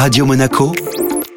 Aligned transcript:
Radio 0.00 0.24
Monaco, 0.24 0.72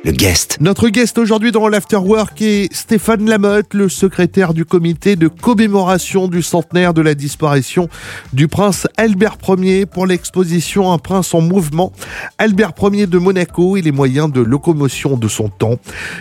le 0.05 0.11
guest. 0.13 0.55
Notre 0.61 0.87
guest 0.87 1.17
aujourd'hui 1.17 1.51
dans 1.51 1.67
l'Afterwork 1.67 2.41
est 2.41 2.73
Stéphane 2.73 3.29
Lamotte, 3.29 3.73
le 3.73 3.89
secrétaire 3.89 4.53
du 4.53 4.63
comité 4.63 5.17
de 5.17 5.27
commémoration 5.27 6.29
du 6.29 6.41
centenaire 6.41 6.93
de 6.93 7.01
la 7.01 7.13
disparition 7.13 7.89
du 8.31 8.47
prince 8.47 8.87
Albert 8.95 9.35
Ier 9.49 9.85
pour 9.85 10.07
l'exposition 10.07 10.93
Un 10.93 10.97
prince 10.97 11.33
en 11.33 11.41
mouvement, 11.41 11.91
Albert 12.37 12.71
Ier 12.81 13.05
de 13.05 13.17
Monaco 13.17 13.75
et 13.75 13.81
les 13.81 13.91
moyens 13.91 14.31
de 14.31 14.39
locomotion 14.39 15.17
de 15.17 15.27
son 15.27 15.49
temps. 15.49 15.75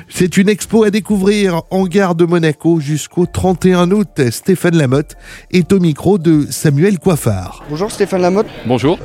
C'est 0.08 0.36
une 0.36 0.48
expo 0.48 0.82
à 0.82 0.90
découvrir 0.90 1.62
en 1.70 1.84
gare 1.84 2.16
de 2.16 2.24
Monaco 2.24 2.80
jusqu'au 2.80 3.26
31 3.26 3.92
août. 3.92 4.20
Stéphane 4.32 4.76
Lamotte 4.76 5.14
est 5.52 5.72
au 5.72 5.78
micro 5.78 6.18
de 6.18 6.48
Samuel 6.50 6.98
Coiffard. 6.98 7.62
Bonjour 7.70 7.92
Stéphane 7.92 8.22
Lamotte. 8.22 8.48
Bonjour. 8.66 8.98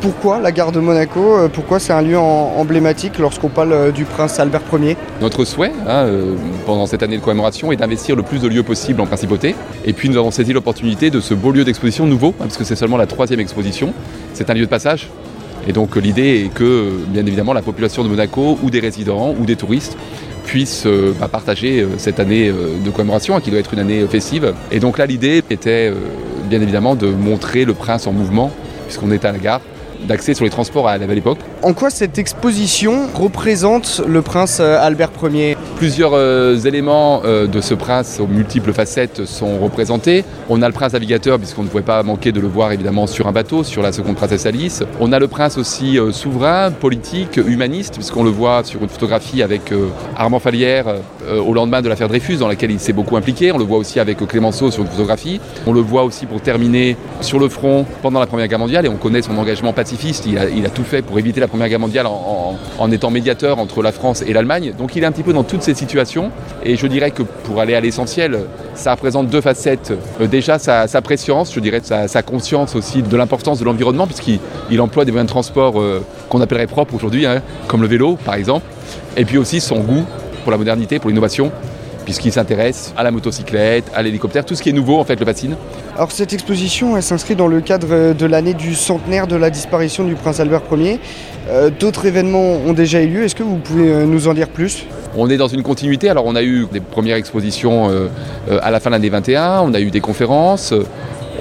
Pourquoi 0.00 0.40
la 0.40 0.50
gare 0.50 0.72
de 0.72 0.80
Monaco 0.80 1.36
euh, 1.36 1.48
Pourquoi 1.48 1.78
c'est 1.78 1.92
un 1.92 2.00
lieu 2.00 2.18
emblématique 2.18 3.18
lorsqu'on 3.18 3.50
parle 3.50 3.72
euh, 3.74 3.90
du 3.90 4.06
prince 4.06 4.40
Albert 4.40 4.62
Ier? 4.72 4.96
Notre 5.20 5.44
souhait 5.44 5.72
hein, 5.86 6.04
euh, 6.06 6.36
pendant 6.64 6.86
cette 6.86 7.02
année 7.02 7.18
de 7.18 7.22
commémoration 7.22 7.70
est 7.70 7.76
d'investir 7.76 8.16
le 8.16 8.22
plus 8.22 8.40
de 8.40 8.48
lieux 8.48 8.62
possible 8.62 9.02
en 9.02 9.06
principauté. 9.06 9.54
Et 9.84 9.92
puis 9.92 10.08
nous 10.08 10.16
avons 10.16 10.30
saisi 10.30 10.54
l'opportunité 10.54 11.10
de 11.10 11.20
ce 11.20 11.34
beau 11.34 11.52
lieu 11.52 11.64
d'exposition 11.64 12.06
nouveau, 12.06 12.28
hein, 12.28 12.44
parce 12.44 12.56
que 12.56 12.64
c'est 12.64 12.76
seulement 12.76 12.96
la 12.96 13.06
troisième 13.06 13.40
exposition. 13.40 13.92
C'est 14.32 14.48
un 14.48 14.54
lieu 14.54 14.64
de 14.64 14.70
passage. 14.70 15.08
Et 15.68 15.74
donc 15.74 15.96
l'idée 15.96 16.46
est 16.46 16.54
que, 16.54 16.92
bien 17.08 17.26
évidemment, 17.26 17.52
la 17.52 17.60
population 17.60 18.02
de 18.02 18.08
Monaco, 18.08 18.58
ou 18.62 18.70
des 18.70 18.80
résidents, 18.80 19.34
ou 19.38 19.44
des 19.44 19.56
touristes, 19.56 19.98
puissent 20.46 20.86
bah, 21.20 21.28
partager 21.28 21.86
cette 21.98 22.18
année 22.18 22.50
de 22.50 22.90
commémoration, 22.90 23.36
hein, 23.36 23.42
qui 23.42 23.50
doit 23.50 23.60
être 23.60 23.74
une 23.74 23.80
année 23.80 24.06
festive. 24.06 24.54
Et 24.72 24.80
donc 24.80 24.96
là, 24.96 25.04
l'idée 25.04 25.42
était, 25.50 25.92
bien 26.48 26.62
évidemment, 26.62 26.94
de 26.94 27.08
montrer 27.08 27.66
le 27.66 27.74
prince 27.74 28.06
en 28.06 28.12
mouvement, 28.12 28.50
puisqu'on 28.86 29.10
est 29.10 29.26
à 29.26 29.32
la 29.32 29.38
gare, 29.38 29.60
d'accès 30.06 30.34
sur 30.34 30.44
les 30.44 30.50
transports 30.50 30.88
à 30.88 30.98
la 30.98 31.06
belle 31.06 31.18
époque. 31.18 31.38
En 31.62 31.72
quoi 31.72 31.90
cette 31.90 32.18
exposition 32.18 33.08
représente 33.14 34.02
le 34.06 34.22
prince 34.22 34.58
euh, 34.60 34.78
Albert 34.80 35.10
Ier? 35.22 35.56
Plusieurs 35.76 36.12
euh, 36.14 36.56
éléments 36.58 37.22
euh, 37.24 37.46
de 37.46 37.60
ce 37.60 37.74
prince 37.74 38.18
aux 38.20 38.26
multiples 38.26 38.72
facettes 38.72 39.24
sont 39.24 39.58
représentés. 39.58 40.24
On 40.48 40.62
a 40.62 40.66
le 40.66 40.72
prince 40.72 40.92
navigateur, 40.92 41.38
puisqu'on 41.38 41.62
ne 41.62 41.68
pouvait 41.68 41.82
pas 41.82 42.02
manquer 42.02 42.32
de 42.32 42.40
le 42.40 42.48
voir 42.48 42.72
évidemment 42.72 43.06
sur 43.06 43.26
un 43.28 43.32
bateau, 43.32 43.64
sur 43.64 43.82
la 43.82 43.92
seconde 43.92 44.16
princesse 44.16 44.46
Alice. 44.46 44.82
On 45.00 45.12
a 45.12 45.18
le 45.18 45.28
prince 45.28 45.58
aussi 45.58 45.98
euh, 45.98 46.12
souverain, 46.12 46.70
politique, 46.70 47.36
humaniste, 47.36 47.94
puisqu'on 47.94 48.24
le 48.24 48.30
voit 48.30 48.64
sur 48.64 48.82
une 48.82 48.88
photographie 48.88 49.42
avec 49.42 49.72
Armand 50.16 50.40
Falière 50.40 50.86
au 51.30 51.54
lendemain 51.54 51.82
de 51.82 51.88
l'affaire 51.88 52.08
Dreyfus, 52.08 52.36
dans 52.36 52.48
laquelle 52.48 52.70
il 52.70 52.80
s'est 52.80 52.92
beaucoup 52.92 53.16
impliqué. 53.16 53.52
On 53.52 53.58
le 53.58 53.64
voit 53.64 53.78
aussi 53.78 54.00
avec 54.00 54.18
Clémenceau 54.26 54.70
sur 54.70 54.82
une 54.82 54.88
photographie. 54.88 55.40
On 55.66 55.72
le 55.72 55.80
voit 55.80 56.04
aussi 56.04 56.26
pour 56.26 56.40
terminer 56.40 56.96
sur 57.20 57.38
le 57.38 57.48
front 57.48 57.86
pendant 58.02 58.20
la 58.20 58.26
Première 58.26 58.48
Guerre 58.48 58.58
mondiale, 58.58 58.86
et 58.86 58.88
on 58.88 58.96
connaît 58.96 59.22
son 59.22 59.36
engagement 59.36 59.72
Il 60.26 60.66
a, 60.66 60.70
tout 60.70 60.84
fait 60.84 61.02
pour 61.02 61.18
éviter 61.18 61.40
la 61.40 61.48
Première 61.48 61.68
Guerre 61.68 61.80
mondiale 61.80 62.06
en, 62.06 62.92
étant 62.92 63.10
médiateur 63.10 63.58
entre 63.58 63.82
la 63.82 63.92
France 63.92 64.22
et 64.26 64.32
l'Allemagne. 64.32 64.72
Donc 64.76 64.96
il 64.96 65.02
est 65.02 65.06
un 65.06 65.12
petit 65.12 65.22
peu 65.22 65.32
dans 65.32 65.42
toutes 65.42 65.62
ces 65.62 65.74
situations. 65.74 66.30
Et 66.64 66.76
je 66.76 66.86
dirais 66.86 67.10
que 67.10 67.22
pour 67.22 67.60
aller 67.60 67.74
à 67.74 67.80
l'essentiel, 67.80 68.38
ça 68.74 68.92
représente 68.92 69.28
deux 69.28 69.40
facettes. 69.40 69.92
Euh, 70.20 70.26
déjà 70.26 70.58
sa, 70.58 70.86
préscience, 71.02 71.52
je 71.54 71.60
dirais 71.60 71.80
sa, 71.82 72.22
conscience 72.22 72.76
aussi 72.76 73.02
de 73.02 73.16
l'importance 73.16 73.58
de 73.58 73.64
l'environnement, 73.64 74.06
puisqu'il 74.06 74.40
il 74.70 74.80
emploie 74.80 75.04
des 75.04 75.12
moyens 75.12 75.28
de 75.28 75.32
transport 75.32 75.80
euh, 75.80 76.04
qu'on 76.28 76.40
appellerait 76.40 76.66
propres 76.66 76.94
aujourd'hui, 76.94 77.26
hein, 77.26 77.42
comme 77.66 77.82
le 77.82 77.88
vélo 77.88 78.16
par 78.24 78.34
exemple. 78.34 78.66
Et 79.16 79.24
puis 79.24 79.38
aussi 79.38 79.60
son 79.60 79.80
goût 79.80 80.04
pour 80.42 80.52
la 80.52 80.58
modernité, 80.58 80.98
pour 80.98 81.10
l'innovation, 81.10 81.52
puisqu'il 82.04 82.32
s'intéresse 82.32 82.92
à 82.96 83.02
la 83.02 83.10
motocyclette, 83.10 83.84
à 83.94 84.02
l'hélicoptère, 84.02 84.44
tout 84.44 84.54
ce 84.54 84.62
qui 84.62 84.70
est 84.70 84.72
nouveau 84.72 84.98
en 84.98 85.04
fait 85.04 85.18
le 85.18 85.26
fascine. 85.26 85.56
Alors 85.96 86.12
cette 86.12 86.32
exposition, 86.32 86.96
elle 86.96 87.02
s'inscrit 87.02 87.36
dans 87.36 87.46
le 87.46 87.60
cadre 87.60 88.14
de 88.14 88.26
l'année 88.26 88.54
du 88.54 88.74
centenaire 88.74 89.26
de 89.26 89.36
la 89.36 89.50
disparition 89.50 90.04
du 90.04 90.14
prince 90.14 90.40
Albert 90.40 90.62
Ier. 90.72 91.00
Euh, 91.48 91.70
D'autres 91.70 92.06
événements 92.06 92.54
ont 92.66 92.72
déjà 92.72 93.02
eu 93.02 93.08
lieu. 93.08 93.24
Est-ce 93.24 93.34
que 93.34 93.42
vous 93.42 93.56
pouvez 93.56 93.92
euh, 93.92 94.04
nous 94.04 94.28
en 94.28 94.34
dire 94.34 94.48
plus? 94.48 94.84
On 95.16 95.28
est 95.28 95.36
dans 95.36 95.48
une 95.48 95.62
continuité. 95.62 96.08
Alors, 96.08 96.24
on 96.26 96.36
a 96.36 96.42
eu 96.42 96.66
des 96.70 96.80
premières 96.80 97.16
expositions 97.16 97.90
euh, 97.90 98.08
à 98.62 98.70
la 98.70 98.78
fin 98.78 98.90
de 98.90 98.94
l'année 98.94 99.08
21, 99.08 99.60
on 99.62 99.74
a 99.74 99.80
eu 99.80 99.90
des 99.90 100.00
conférences, 100.00 100.72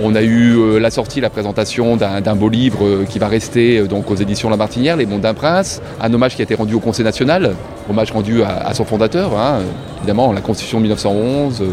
on 0.02 0.16
a 0.16 0.22
eu 0.22 0.56
euh, 0.56 0.80
la 0.80 0.92
sortie, 0.92 1.22
la 1.22 1.30
présentation 1.30 1.98
d'un 1.98 2.36
beau 2.36 2.50
livre 2.50 2.86
euh, 2.86 3.06
qui 3.08 3.20
va 3.20 3.28
rester 3.28 3.80
euh, 3.80 3.88
donc 3.88 4.10
aux 4.10 4.16
éditions 4.16 4.50
La 4.50 4.58
Martinière, 4.58 4.96
Les 4.96 5.06
Mondes 5.06 5.22
d'un 5.22 5.34
Prince, 5.34 5.82
un 6.02 6.14
hommage 6.14 6.36
qui 6.36 6.42
a 6.42 6.44
été 6.44 6.56
rendu 6.56 6.74
au 6.74 6.80
Conseil 6.80 7.04
national, 7.04 7.56
hommage 7.90 8.12
rendu 8.12 8.44
à, 8.44 8.74
son 8.74 8.86
fondateur, 8.86 9.38
hein, 9.38 9.60
évidemment, 9.98 10.32
la 10.32 10.42
Constitution 10.42 10.78
de 10.78 10.84
1911, 10.84 11.62
euh, 11.62 11.66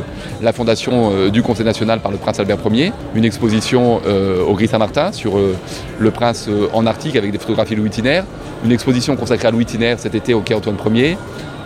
la 0.43 0.53
fondation 0.53 1.29
du 1.31 1.43
Conseil 1.43 1.65
national 1.65 2.01
par 2.01 2.11
le 2.11 2.19
prince 2.19 2.41
Albert 2.41 2.59
Ier, 2.71 2.93
une 3.15 3.25
exposition 3.25 4.01
au 4.47 4.55
Gris 4.55 4.69
Saint-Martin 4.69 5.13
sur 5.13 5.39
le 5.99 6.11
prince 6.11 6.49
en 6.73 6.87
Arctique 6.87 7.17
avec 7.17 7.31
des 7.33 7.39
photographies 7.39 7.75
Louis 7.75 7.91
Tiner, 7.91 8.23
une 8.65 8.73
exposition 8.73 9.17
consacrée 9.17 9.49
à 9.49 9.51
Louis 9.51 9.65
Tiner 9.65 9.95
cet 9.99 10.15
été 10.15 10.35
au 10.35 10.41
Quai 10.41 10.55
Antoine 10.55 10.77
Ier, 10.95 11.17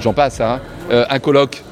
j'en 0.00 0.12
passe, 0.12 0.40
hein. 0.40 0.60
Un 0.90 1.18
colloque 1.18 1.62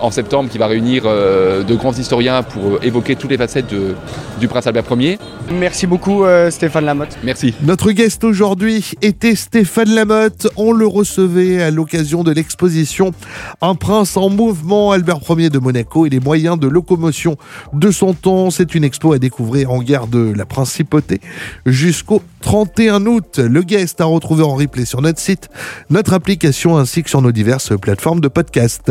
en 0.00 0.10
septembre 0.10 0.48
qui 0.50 0.58
va 0.58 0.66
réunir 0.66 1.02
euh, 1.06 1.62
de 1.62 1.74
grands 1.74 1.92
historiens 1.92 2.42
pour 2.42 2.62
euh, 2.74 2.78
évoquer 2.82 3.16
toutes 3.16 3.30
les 3.30 3.36
facettes 3.38 3.70
de- 3.72 3.94
du 4.38 4.48
prince 4.48 4.66
Albert 4.66 4.84
Ier. 4.98 5.18
Merci 5.52 5.86
beaucoup 5.86 6.24
euh, 6.24 6.50
Stéphane 6.50 6.84
Lamotte. 6.84 7.18
Merci. 7.24 7.54
Notre 7.62 7.90
guest 7.92 8.24
aujourd'hui 8.24 8.92
était 9.02 9.34
Stéphane 9.34 9.90
Lamotte. 9.94 10.48
On 10.56 10.72
le 10.72 10.86
recevait 10.86 11.62
à 11.62 11.70
l'occasion 11.70 12.22
de 12.22 12.32
l'exposition 12.32 13.12
Un 13.60 13.74
prince 13.74 14.16
en 14.16 14.28
mouvement, 14.30 14.92
Albert 14.92 15.20
Ier 15.30 15.50
de 15.50 15.58
Monaco 15.58 16.06
et 16.06 16.08
les 16.10 16.20
moyens 16.20 16.58
de 16.58 16.68
locomotion 16.68 17.36
de 17.72 17.90
son 17.90 18.14
temps. 18.14 18.50
C'est 18.50 18.74
une 18.74 18.84
expo 18.84 19.12
à 19.12 19.18
découvrir 19.18 19.70
en 19.72 19.78
gare 19.82 20.06
de 20.06 20.32
la 20.36 20.44
Principauté 20.46 21.20
jusqu'au 21.66 22.22
31 22.42 23.06
août. 23.06 23.38
Le 23.38 23.62
guest 23.62 24.00
à 24.00 24.04
retrouver 24.04 24.42
en 24.42 24.54
replay 24.54 24.84
sur 24.84 25.02
notre 25.02 25.18
site, 25.20 25.48
notre 25.90 26.12
application 26.14 26.76
ainsi 26.76 27.02
que 27.02 27.10
sur 27.10 27.22
nos 27.22 27.32
diverses 27.32 27.78
plateformes 27.78 28.20
de 28.20 28.28
podcast. 28.28 28.90